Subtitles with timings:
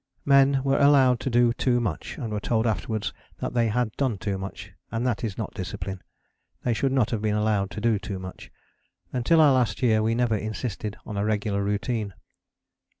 [0.25, 4.17] Men were allowed to do too much, and were told afterwards that they had done
[4.17, 6.01] too much; and that is not discipline.
[6.63, 8.49] They should not have been allowed to do too much.
[9.13, 12.15] Until our last year we never insisted on a regular routine.